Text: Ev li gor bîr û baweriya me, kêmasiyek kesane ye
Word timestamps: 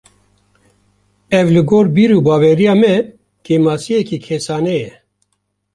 Ev 1.39 1.47
li 1.55 1.61
gor 1.69 1.85
bîr 1.95 2.11
û 2.17 2.19
baweriya 2.27 2.73
me, 2.81 2.95
kêmasiyek 3.45 4.09
kesane 4.25 4.75
ye 4.83 4.91